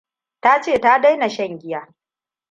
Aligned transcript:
Ta 0.43 0.61
ce 0.61 0.79
ta 0.79 0.99
daina 0.99 1.29
shan 1.29 1.59
giya. 1.59 1.87